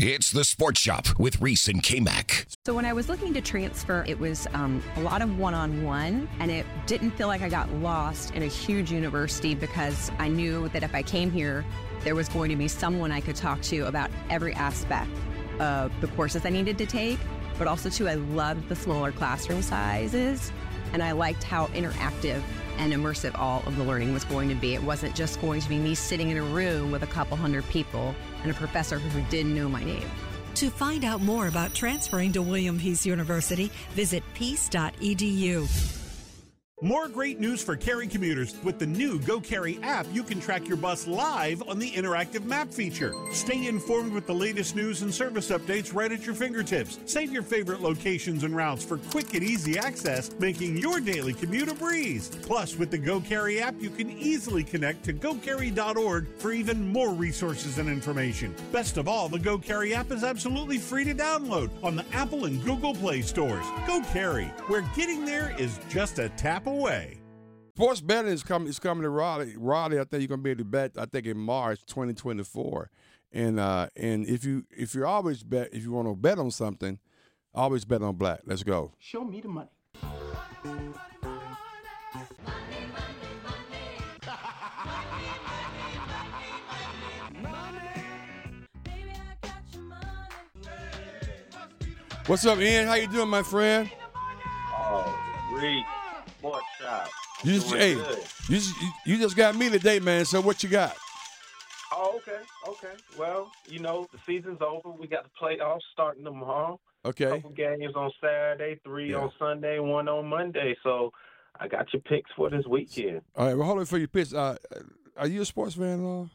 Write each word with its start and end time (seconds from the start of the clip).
It's 0.00 0.30
the 0.30 0.44
Sports 0.44 0.78
Shop 0.78 1.08
with 1.18 1.40
Reese 1.40 1.66
and 1.66 1.82
K 1.82 1.98
Mac. 1.98 2.46
So 2.64 2.72
when 2.72 2.84
I 2.84 2.92
was 2.92 3.08
looking 3.08 3.34
to 3.34 3.40
transfer, 3.40 4.04
it 4.06 4.16
was 4.16 4.46
um, 4.54 4.80
a 4.94 5.00
lot 5.00 5.22
of 5.22 5.38
one-on-one, 5.40 6.28
and 6.38 6.50
it 6.52 6.64
didn't 6.86 7.10
feel 7.10 7.26
like 7.26 7.42
I 7.42 7.48
got 7.48 7.68
lost 7.72 8.32
in 8.32 8.44
a 8.44 8.46
huge 8.46 8.92
university 8.92 9.56
because 9.56 10.12
I 10.20 10.28
knew 10.28 10.68
that 10.68 10.84
if 10.84 10.94
I 10.94 11.02
came 11.02 11.32
here, 11.32 11.64
there 12.04 12.14
was 12.14 12.28
going 12.28 12.48
to 12.50 12.54
be 12.54 12.68
someone 12.68 13.10
I 13.10 13.20
could 13.20 13.34
talk 13.34 13.60
to 13.62 13.88
about 13.88 14.08
every 14.30 14.54
aspect 14.54 15.10
of 15.58 15.90
the 16.00 16.06
courses 16.06 16.46
I 16.46 16.50
needed 16.50 16.78
to 16.78 16.86
take. 16.86 17.18
But 17.58 17.66
also, 17.66 17.90
too, 17.90 18.08
I 18.08 18.14
loved 18.14 18.68
the 18.68 18.76
smaller 18.76 19.10
classroom 19.10 19.62
sizes, 19.62 20.52
and 20.92 21.02
I 21.02 21.12
liked 21.12 21.42
how 21.42 21.66
interactive 21.68 22.42
and 22.78 22.92
immersive 22.92 23.38
all 23.38 23.62
of 23.66 23.76
the 23.76 23.84
learning 23.84 24.14
was 24.14 24.24
going 24.24 24.48
to 24.48 24.54
be. 24.54 24.74
It 24.74 24.82
wasn't 24.82 25.14
just 25.14 25.40
going 25.40 25.60
to 25.60 25.68
be 25.68 25.78
me 25.78 25.94
sitting 25.94 26.30
in 26.30 26.36
a 26.36 26.42
room 26.42 26.90
with 26.90 27.02
a 27.02 27.06
couple 27.06 27.36
hundred 27.36 27.68
people 27.68 28.14
and 28.42 28.50
a 28.50 28.54
professor 28.54 28.98
who 28.98 29.20
didn't 29.30 29.54
know 29.54 29.68
my 29.68 29.82
name. 29.82 30.08
To 30.56 30.70
find 30.70 31.04
out 31.04 31.20
more 31.20 31.46
about 31.46 31.74
transferring 31.74 32.32
to 32.32 32.42
William 32.42 32.78
Peace 32.78 33.06
University, 33.06 33.70
visit 33.94 34.22
peace.edu. 34.34 35.97
More 36.80 37.08
great 37.08 37.40
news 37.40 37.60
for 37.60 37.74
Cary 37.74 38.06
commuters. 38.06 38.54
With 38.62 38.78
the 38.78 38.86
new 38.86 39.18
Go 39.18 39.40
Cary 39.40 39.80
app, 39.82 40.06
you 40.12 40.22
can 40.22 40.40
track 40.40 40.68
your 40.68 40.76
bus 40.76 41.08
live 41.08 41.60
on 41.68 41.80
the 41.80 41.90
interactive 41.90 42.44
map 42.44 42.72
feature. 42.72 43.12
Stay 43.32 43.66
informed 43.66 44.12
with 44.12 44.28
the 44.28 44.34
latest 44.34 44.76
news 44.76 45.02
and 45.02 45.12
service 45.12 45.50
updates 45.50 45.92
right 45.92 46.12
at 46.12 46.24
your 46.24 46.36
fingertips. 46.36 47.00
Save 47.04 47.32
your 47.32 47.42
favorite 47.42 47.80
locations 47.80 48.44
and 48.44 48.54
routes 48.54 48.84
for 48.84 48.98
quick 49.10 49.34
and 49.34 49.42
easy 49.42 49.76
access, 49.76 50.30
making 50.38 50.76
your 50.76 51.00
daily 51.00 51.34
commute 51.34 51.68
a 51.68 51.74
breeze. 51.74 52.28
Plus, 52.42 52.76
with 52.76 52.92
the 52.92 52.98
Go 52.98 53.20
Cary 53.20 53.60
app, 53.60 53.74
you 53.80 53.90
can 53.90 54.08
easily 54.12 54.62
connect 54.62 55.04
to 55.06 55.12
gocary.org 55.12 56.28
for 56.38 56.52
even 56.52 56.92
more 56.92 57.10
resources 57.10 57.78
and 57.78 57.88
information. 57.88 58.54
Best 58.70 58.98
of 58.98 59.08
all, 59.08 59.28
the 59.28 59.40
Go 59.40 59.58
Cary 59.58 59.96
app 59.96 60.12
is 60.12 60.22
absolutely 60.22 60.78
free 60.78 61.02
to 61.02 61.14
download 61.14 61.70
on 61.82 61.96
the 61.96 62.04
Apple 62.12 62.44
and 62.44 62.62
Google 62.62 62.94
Play 62.94 63.20
stores. 63.20 63.66
Go 63.84 64.00
Cary, 64.12 64.46
where 64.68 64.88
getting 64.94 65.24
there 65.24 65.56
is 65.58 65.80
just 65.88 66.20
a 66.20 66.28
tap 66.30 66.67
away. 66.68 67.20
Sports 67.76 68.00
betting 68.00 68.32
is 68.32 68.42
coming. 68.42 68.68
Is 68.68 68.78
coming 68.78 69.02
to 69.02 69.10
Raleigh. 69.10 69.54
Raleigh, 69.56 70.00
I 70.00 70.04
think 70.04 70.22
you're 70.22 70.28
gonna 70.28 70.42
be 70.42 70.50
able 70.50 70.58
to 70.58 70.64
bet. 70.64 70.92
I 70.98 71.06
think 71.06 71.26
in 71.26 71.38
March 71.38 71.84
2024. 71.86 72.90
And 73.32 73.60
uh, 73.60 73.88
and 73.94 74.26
if 74.26 74.44
you 74.44 74.64
if 74.70 74.94
you're 74.94 75.06
always 75.06 75.42
bet 75.42 75.68
if 75.72 75.82
you 75.82 75.92
want 75.92 76.08
to 76.08 76.14
bet 76.14 76.38
on 76.38 76.50
something, 76.50 76.98
always 77.54 77.84
bet 77.84 78.02
on 78.02 78.16
black. 78.16 78.40
Let's 78.46 78.62
go. 78.62 78.92
Show 78.98 79.24
me 79.24 79.40
the 79.40 79.48
money. 79.48 79.68
What's 92.26 92.44
up, 92.44 92.58
Ian? 92.58 92.86
How 92.86 92.94
you 92.94 93.06
doing, 93.06 93.30
my 93.30 93.42
friend? 93.42 93.90
Oh, 94.70 95.18
Reed, 95.54 95.82
Sports 96.38 96.64
Shop. 96.80 97.08
You 97.44 97.52
just, 97.54 97.74
hey, 97.74 97.94
good. 97.94 98.18
you 98.48 98.56
just, 98.56 98.74
you 99.06 99.18
just 99.18 99.36
got 99.36 99.54
me 99.56 99.68
today, 99.70 100.00
man. 100.00 100.24
So 100.24 100.40
what 100.40 100.62
you 100.62 100.68
got? 100.68 100.96
Oh, 101.92 102.16
okay, 102.16 102.38
okay. 102.68 102.94
Well, 103.18 103.50
you 103.68 103.78
know, 103.80 104.06
the 104.12 104.18
season's 104.26 104.58
over. 104.60 104.90
We 104.90 105.06
got 105.06 105.24
the 105.24 105.30
playoffs 105.40 105.80
starting 105.92 106.24
tomorrow. 106.24 106.78
Okay. 107.04 107.26
Couple 107.30 107.50
games 107.50 107.94
on 107.94 108.10
Saturday, 108.20 108.80
three 108.84 109.10
Yeah. 109.10 109.18
on 109.18 109.32
Sunday, 109.38 109.78
one 109.78 110.08
on 110.08 110.26
Monday. 110.28 110.76
So 110.82 111.12
I 111.58 111.68
got 111.68 111.92
your 111.92 112.02
picks 112.02 112.30
for 112.36 112.50
this 112.50 112.66
weekend. 112.66 113.22
All 113.36 113.46
right. 113.46 113.56
Well, 113.56 113.66
hold 113.66 113.78
on 113.78 113.84
for 113.86 113.98
your 113.98 114.08
picks. 114.08 114.34
Uh, 114.34 114.56
are 115.16 115.26
you 115.26 115.42
a 115.42 115.44
sports 115.44 115.74
fan 115.74 116.00
at 116.00 116.04
all? 116.04 116.30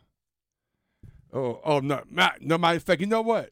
Oh, 1.33 1.61
oh 1.65 1.79
no, 1.79 2.01
not, 2.09 2.41
no. 2.41 2.57
Matter 2.57 2.77
of 2.77 2.83
fact, 2.83 3.01
you 3.01 3.07
know 3.07 3.21
what? 3.21 3.49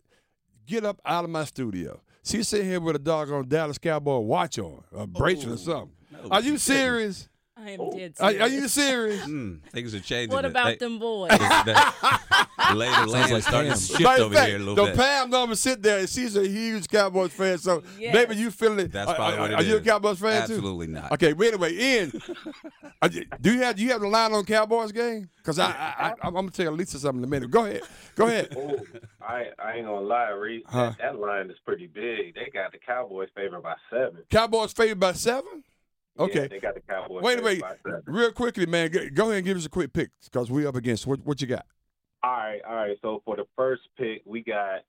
Get 0.66 0.86
up 0.86 1.00
out 1.06 1.24
of 1.24 1.30
my 1.30 1.46
studio. 1.46 2.00
She's 2.24 2.48
sitting 2.48 2.68
here 2.68 2.80
with 2.80 2.96
a 2.96 3.00
doggone 3.00 3.48
Dallas 3.48 3.78
Cowboy 3.78 4.20
watch 4.20 4.60
on, 4.60 4.84
a 4.96 5.08
bracelet 5.08 5.56
or 5.56 5.58
something. 5.58 5.92
Are 6.30 6.42
you 6.42 6.58
serious? 6.58 7.28
I 7.58 7.72
am 7.72 7.90
dead 7.92 8.18
serious. 8.18 8.42
are 8.42 8.48
you 8.48 8.68
serious? 8.68 9.22
Mm, 9.26 9.62
things 9.70 9.94
are 9.94 10.00
changing. 10.00 10.34
What 10.34 10.46
about 10.46 10.66
they- 10.68 10.76
them 10.78 10.98
boys? 11.00 11.30
the 11.30 12.76
lay 12.76 12.88
of 12.88 12.96
the 13.06 13.12
land 13.12 13.32
like 13.32 13.44
starting 13.44 13.70
Pam. 13.72 13.78
to 13.78 13.84
shift 13.86 14.02
Matter 14.02 14.24
over 14.24 14.34
fact, 14.36 14.48
here 14.48 14.56
a 14.56 14.60
little 14.60 14.76
the 14.86 14.92
bit. 14.92 14.96
Pam 15.00 15.30
normally 15.30 15.56
sit 15.58 15.82
there, 15.84 16.00
and 16.00 16.10
she's 16.10 16.36
a 16.36 16.48
huge 16.48 16.88
Cowboys 16.88 17.32
fan. 17.34 17.58
So 17.60 17.84
Yes. 18.00 18.14
maybe 18.16 18.36
you 18.38 18.50
feeling 18.50 18.80
it. 18.80 18.92
That's 18.92 19.10
are, 19.10 19.16
probably 19.16 19.38
are- 19.38 19.42
what 19.42 19.52
it 19.52 19.54
are 19.60 19.64
you 19.64 19.76
a. 19.78 19.82
Cowboys 19.82 20.20
fan 20.20 20.48
too? 20.48 20.54
Absolutely 20.54 20.88
not. 20.88 21.12
Okay, 21.12 21.34
but 21.34 21.48
anyway, 21.48 21.74
Ian, 21.76 22.12
you- 23.12 23.26
do 23.40 23.54
you 23.54 23.60
have 23.62 23.76
do 23.76 23.84
you 23.84 23.90
have 23.92 24.02
the 24.02 24.08
line 24.08 24.32
on 24.34 24.44
Cowboys 24.46 24.92
game? 24.92 25.30
Because 25.38 25.60
I, 25.60 25.70
I, 25.72 26.08
I 26.10 26.14
I'm 26.24 26.34
gonna 26.34 26.50
tell 26.52 26.72
Lisa 26.72 26.98
something 27.00 27.20
in 27.20 27.26
a 27.26 27.28
minute. 27.28 27.52
Go 27.52 27.66
ahead, 27.66 27.82
go 28.16 28.26
ahead. 28.28 28.56
Oh, 28.58 28.80
I 29.22 29.48
I 29.60 29.74
ain't 29.74 29.86
gonna 29.86 30.00
lie, 30.02 30.30
Reese. 30.30 30.64
Huh. 30.68 30.94
That, 31.00 31.14
that 31.14 31.20
line 31.20 31.50
is 31.52 31.58
pretty 31.64 31.86
big. 31.88 32.34
They 32.34 32.50
got 32.52 32.72
the 32.72 32.80
Cowboys 32.80 33.30
favored 33.36 33.62
by 33.62 33.76
seven. 33.92 34.24
Cowboys 34.32 34.74
favored 34.74 35.00
by 35.00 35.14
seven. 35.14 35.64
Okay. 36.22 36.42
Yeah, 36.44 36.48
they 36.48 36.60
got 36.60 36.76
the 36.76 36.82
Cowboys. 36.82 37.24
Wait 37.24 37.40
a 37.40 37.42
minute, 37.42 37.64
real 38.06 38.32
quickly, 38.32 38.66
man. 38.66 38.92
Go, 39.14 39.26
ahead 39.26 39.38
and 39.38 39.46
give 39.46 39.58
us 39.58 39.66
a 39.66 39.70
quick 39.70 39.94
pick 39.94 40.10
because 40.24 40.50
we're 40.52 40.68
up 40.68 40.76
against 40.76 41.06
what 41.08 41.26
what 41.26 41.42
you 41.42 41.48
got. 41.48 41.66
All 42.24 42.32
right, 42.32 42.62
all 42.68 42.76
right. 42.76 42.98
So 43.02 43.22
for 43.26 43.36
the 43.36 43.46
first 43.56 43.82
pick, 43.98 44.22
we 44.26 44.44
got 44.44 44.82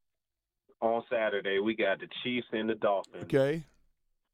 on 0.80 1.02
Saturday. 1.10 1.58
We 1.58 1.74
got 1.74 2.00
the 2.00 2.06
Chiefs 2.22 2.46
and 2.52 2.68
the 2.68 2.74
Dolphins. 2.74 3.24
Okay, 3.24 3.62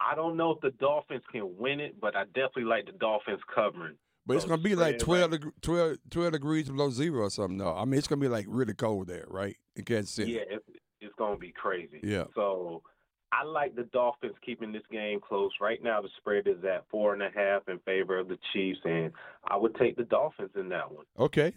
I 0.00 0.14
don't 0.14 0.36
know 0.36 0.50
if 0.52 0.60
the 0.60 0.70
Dolphins 0.70 1.22
can 1.30 1.56
win 1.56 1.80
it, 1.80 2.00
but 2.00 2.16
I 2.16 2.24
definitely 2.24 2.64
like 2.64 2.86
the 2.86 2.92
Dolphins 2.92 3.40
covering. 3.54 3.96
but 4.26 4.34
it's 4.34 4.44
So 4.44 4.48
gonna 4.50 4.62
be 4.62 4.74
like 4.74 5.00
spread 5.00 5.28
12, 5.28 5.30
deg- 5.30 5.52
12, 5.62 5.96
12 6.10 6.32
degrees 6.32 6.68
below 6.68 6.90
zero 6.90 7.22
or 7.24 7.30
something. 7.30 7.56
No, 7.58 7.74
I 7.74 7.84
mean 7.84 7.98
it's 7.98 8.08
gonna 8.08 8.20
be 8.20 8.28
like 8.28 8.46
really 8.48 8.74
cold 8.74 9.06
there, 9.06 9.26
right? 9.28 9.56
In 9.76 9.84
Kansas 9.84 10.10
City. 10.10 10.32
Yeah, 10.32 10.40
it's, 10.48 10.64
it's 11.00 11.14
going 11.16 11.34
to 11.34 11.38
be 11.38 11.52
crazy. 11.52 12.00
Yeah. 12.02 12.24
So 12.34 12.82
I 13.32 13.44
like 13.44 13.74
the 13.76 13.84
Dolphins 13.84 14.34
keeping 14.44 14.72
this 14.72 14.82
game 14.90 15.20
close. 15.20 15.50
Right 15.60 15.82
now, 15.82 16.00
the 16.00 16.08
spread 16.18 16.46
is 16.46 16.64
at 16.64 16.84
four 16.90 17.12
and 17.12 17.22
a 17.22 17.28
half 17.34 17.68
in 17.68 17.78
favor 17.80 18.18
of 18.18 18.28
the 18.28 18.38
Chiefs, 18.52 18.80
and 18.84 19.12
I 19.46 19.56
would 19.56 19.74
take 19.76 19.96
the 19.96 20.04
Dolphins 20.04 20.50
in 20.56 20.68
that 20.70 20.90
one. 20.90 21.04
Okay. 21.18 21.52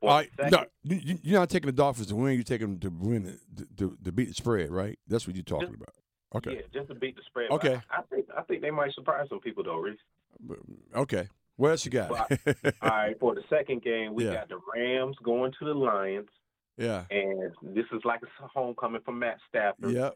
All 0.00 0.08
right. 0.10 0.30
No, 0.50 0.64
you, 0.84 0.96
you- 1.02 1.18
you're 1.22 1.40
not 1.40 1.50
taking 1.50 1.66
the 1.66 1.72
Dolphins 1.72 2.08
to 2.08 2.16
win. 2.16 2.34
You're 2.34 2.42
taking 2.44 2.78
them 2.78 2.78
to 2.80 2.88
win, 3.06 3.38
to, 3.56 3.66
to, 3.78 3.98
to 4.04 4.12
beat 4.12 4.28
the 4.28 4.34
spread, 4.34 4.70
right? 4.70 4.98
That's 5.08 5.26
what 5.26 5.36
you're 5.36 5.44
talking 5.44 5.68
Just- 5.68 5.82
about. 5.82 5.94
Okay. 6.34 6.54
Yeah, 6.54 6.62
just 6.80 6.88
to 6.88 6.94
beat 6.94 7.14
the 7.14 7.22
spread. 7.26 7.50
Okay. 7.50 7.78
I, 7.90 7.98
I 7.98 8.02
think 8.10 8.26
I 8.36 8.40
think 8.42 8.62
they 8.62 8.70
might 8.70 8.94
surprise 8.94 9.26
some 9.28 9.38
people 9.40 9.64
though, 9.64 9.76
Reese. 9.76 9.98
Okay. 10.94 11.28
What 11.56 11.70
else 11.72 11.84
you 11.84 11.90
got? 11.90 12.10
All 12.82 12.88
right, 12.88 13.18
for 13.20 13.34
the 13.34 13.42
second 13.50 13.82
game, 13.82 14.14
we 14.14 14.24
Yeah. 14.24 14.34
got 14.34 14.48
the 14.48 14.58
Rams 14.74 15.16
going 15.22 15.52
to 15.58 15.64
the 15.66 15.74
Lions, 15.74 16.28
yeah. 16.78 17.04
and 17.10 17.52
this 17.62 17.84
is 17.92 18.00
like 18.04 18.20
a 18.22 18.46
homecoming 18.48 19.02
for 19.04 19.12
Matt 19.12 19.36
Stafford. 19.48 19.92
Yeah. 19.92 20.10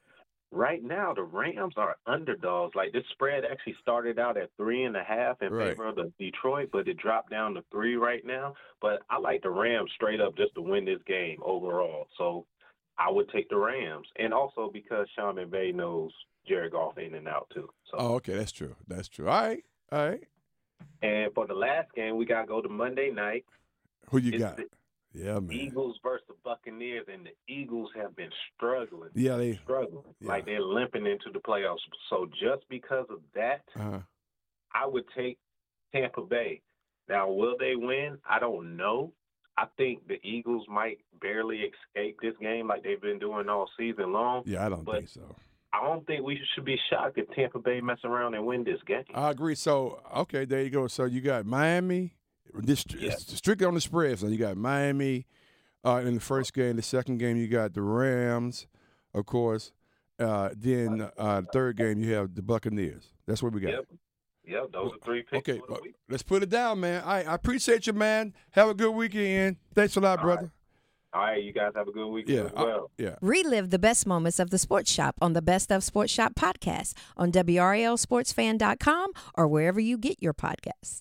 Right 0.56 0.82
now, 0.82 1.12
the 1.12 1.22
Rams 1.22 1.74
are 1.76 1.96
underdogs. 2.06 2.74
Like 2.74 2.92
this 2.92 3.04
spread 3.12 3.44
actually 3.44 3.76
started 3.82 4.18
out 4.18 4.38
at 4.38 4.48
three 4.56 4.84
and 4.84 4.96
a 4.96 5.04
half 5.04 5.42
in 5.42 5.52
Right. 5.52 5.68
favor 5.70 5.86
of 5.86 5.96
the 5.96 6.10
Detroit, 6.18 6.70
but 6.72 6.88
it 6.88 6.96
dropped 6.96 7.30
down 7.30 7.52
to 7.54 7.62
three 7.70 7.96
right 7.96 8.24
now. 8.24 8.54
But 8.80 9.02
I 9.10 9.18
like 9.18 9.42
the 9.42 9.50
Rams 9.50 9.90
straight 9.94 10.18
up 10.20 10.34
just 10.34 10.54
to 10.54 10.62
win 10.62 10.86
this 10.86 11.02
game 11.06 11.38
overall. 11.44 12.08
So 12.16 12.46
I 12.96 13.10
would 13.10 13.28
take 13.28 13.50
the 13.50 13.56
Rams, 13.58 14.08
and 14.18 14.32
also 14.32 14.70
because 14.72 15.06
Sean 15.14 15.34
McVay 15.36 15.74
knows 15.74 16.10
Jared 16.48 16.72
Goff 16.72 16.96
in 16.96 17.14
and 17.14 17.28
out 17.28 17.50
too. 17.52 17.68
So 17.90 17.98
Oh, 17.98 18.14
okay. 18.14 18.34
That's 18.34 18.52
true. 18.52 18.74
That's 18.88 19.08
true. 19.08 19.28
All 19.28 19.42
right. 19.42 19.62
All 19.92 20.08
right. 20.08 20.22
and 21.02 21.34
for 21.34 21.46
the 21.46 21.54
last 21.54 21.92
game, 21.94 22.16
we 22.16 22.24
gotta 22.24 22.46
go 22.46 22.62
to 22.62 22.68
Monday 22.70 23.10
night. 23.10 23.44
Who 24.10 24.18
you 24.18 24.32
It's 24.32 24.42
got? 24.42 24.56
the 24.56 24.64
Yeah, 25.16 25.38
man. 25.40 25.52
Eagles 25.52 25.96
versus 26.02 26.26
the 26.28 26.34
Buccaneers, 26.44 27.06
and 27.12 27.26
the 27.26 27.52
Eagles 27.52 27.90
have 27.96 28.14
been 28.14 28.30
struggling. 28.54 29.10
Yeah, 29.14 29.36
they. 29.36 29.58
struggling. 29.64 30.04
Yeah. 30.20 30.28
Like 30.28 30.44
they're 30.44 30.60
limping 30.60 31.06
into 31.06 31.30
the 31.32 31.38
playoffs. 31.40 31.78
So 32.10 32.26
just 32.40 32.68
because 32.68 33.06
of 33.10 33.20
that, 33.34 33.62
Uh, 33.78 34.00
I 34.74 34.86
would 34.86 35.04
take 35.16 35.38
Tampa 35.92 36.20
Bay. 36.22 36.60
Now, 37.08 37.30
will 37.30 37.56
they 37.58 37.76
win? 37.76 38.18
I 38.28 38.38
don't 38.38 38.76
know. 38.76 39.12
I 39.56 39.66
think 39.78 40.06
the 40.06 40.18
Eagles 40.22 40.66
might 40.68 40.98
barely 41.22 41.58
escape 41.62 42.18
this 42.20 42.34
game 42.42 42.68
like 42.68 42.82
they've 42.82 43.00
been 43.00 43.18
doing 43.18 43.48
all 43.48 43.70
season 43.78 44.12
long. 44.12 44.42
yeah, 44.44 44.66
I 44.66 44.68
don't 44.68 44.84
think 44.84 45.08
so. 45.08 45.34
I 45.72 45.82
don't 45.82 46.06
think 46.06 46.24
we 46.24 46.38
should 46.54 46.64
be 46.64 46.78
shocked 46.90 47.16
if 47.18 47.28
Tampa 47.30 47.58
Bay 47.58 47.80
mess 47.80 47.98
around 48.04 48.34
and 48.34 48.44
win 48.46 48.64
this 48.64 48.80
game. 48.86 49.04
I 49.14 49.30
agree. 49.30 49.54
So, 49.54 50.00
okay, 50.14 50.44
there 50.44 50.62
you 50.62 50.70
go. 50.70 50.86
So 50.88 51.04
you 51.04 51.20
got 51.20 51.44
Miami. 51.46 52.14
This 52.62 52.84
Yeah. 52.98 53.14
strictly 53.18 53.66
on 53.66 53.74
the 53.74 53.80
spread. 53.80 54.18
So 54.18 54.26
you 54.28 54.38
got 54.38 54.56
Miami 54.56 55.26
uh, 55.84 56.02
in 56.04 56.14
the 56.14 56.20
first 56.20 56.52
game. 56.54 56.76
The 56.76 56.82
second 56.82 57.18
game, 57.18 57.36
you 57.36 57.48
got 57.48 57.74
the 57.74 57.82
Rams. 57.82 58.66
of 59.14 59.26
course. 59.26 59.72
Uh, 60.18 60.48
then 60.56 61.10
uh, 61.18 61.42
third 61.52 61.76
game 61.76 62.00
you 62.00 62.12
have 62.14 62.34
the 62.34 62.42
Buccaneers. 62.42 63.04
That's 63.26 63.42
what 63.42 63.52
we 63.52 63.60
got. 63.60 63.70
Yep. 63.72 63.84
Yep, 64.48 64.72
those 64.72 64.92
are 64.92 64.98
three 65.04 65.22
picks. 65.22 65.38
Okay, 65.48 65.58
for 65.58 65.74
the 65.76 65.82
week. 65.82 65.94
let's 66.08 66.22
put 66.22 66.42
it 66.42 66.48
down, 66.48 66.78
man. 66.80 67.02
I, 67.04 67.24
I 67.24 67.34
appreciate 67.34 67.86
you, 67.88 67.92
man. 67.92 68.32
Have 68.52 68.68
a 68.68 68.74
good 68.74 68.92
weekend. 68.92 69.56
Thanks 69.74 69.96
a 69.96 70.00
lot, 70.00 70.20
All 70.20 70.24
brother. 70.24 70.52
All 71.12 71.22
right, 71.22 71.42
you 71.42 71.52
guys 71.52 71.72
have 71.74 71.88
a 71.88 71.92
good 71.92 72.06
weekend 72.08 72.36
Yeah, 72.38 72.44
as 72.44 72.52
I- 72.56 72.62
well. 72.64 72.90
yeah. 72.96 73.16
Relive 73.20 73.70
the 73.70 73.78
best 73.78 74.06
moments 74.06 74.38
of 74.38 74.50
the 74.50 74.58
Sports 74.58 74.90
Shop 74.92 75.16
on 75.20 75.32
the 75.32 75.42
Best 75.42 75.72
of 75.72 75.82
Sports 75.82 76.12
Shop 76.12 76.34
podcast 76.34 76.94
on 77.16 77.32
WRALSportsFan.com 77.32 79.10
or 79.34 79.48
wherever 79.48 79.80
you 79.80 79.98
get 79.98 80.22
your 80.22 80.34
podcasts. 80.34 81.00